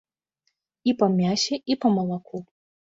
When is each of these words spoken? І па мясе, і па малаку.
І 0.91 0.95
па 1.03 1.11
мясе, 1.21 1.63
і 1.75 1.81
па 1.83 1.87
малаку. 2.01 2.45